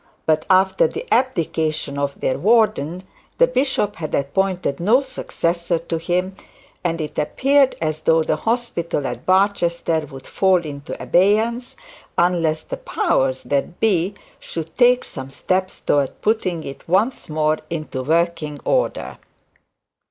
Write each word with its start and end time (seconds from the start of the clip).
But 0.25 0.47
after 0.49 0.87
the 0.87 1.05
abdication 1.13 1.99
of 1.99 2.19
their 2.21 2.39
warden, 2.39 3.03
the 3.37 3.45
bishop 3.45 3.97
had 3.97 4.15
appointed 4.15 4.79
no 4.79 5.03
successor 5.03 5.77
to 5.77 5.99
him, 5.99 6.35
and 6.83 6.99
it 6.99 7.19
appeared 7.19 7.75
as 7.79 7.99
though 7.99 8.23
the 8.23 8.37
hospital 8.37 9.05
at 9.05 9.27
Barchester 9.27 10.07
would 10.09 10.25
fall 10.25 10.65
into 10.65 10.99
abeyance, 10.99 11.75
unless 12.17 12.63
the 12.63 12.77
powers 12.77 13.43
that 13.43 13.79
be 13.79 14.15
should 14.39 14.75
take 14.75 15.03
some 15.03 15.29
steps 15.29 15.79
towards 15.81 16.13
putting 16.23 16.63
it 16.63 16.89
once 16.89 17.29
more 17.29 17.59
into 17.69 18.01
working 18.01 18.59
order. 18.65 19.19